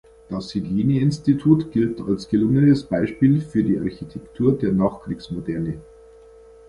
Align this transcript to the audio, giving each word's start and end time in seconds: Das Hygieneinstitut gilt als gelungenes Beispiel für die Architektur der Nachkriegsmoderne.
Das 0.31 0.55
Hygieneinstitut 0.55 1.71
gilt 1.71 2.01
als 2.01 2.27
gelungenes 2.27 2.81
Beispiel 2.85 3.39
für 3.39 3.63
die 3.63 3.77
Architektur 3.77 4.53
der 4.57 4.71
Nachkriegsmoderne. 4.71 5.77